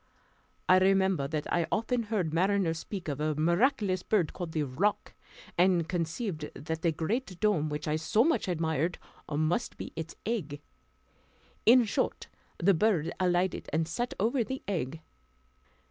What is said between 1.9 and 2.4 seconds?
heard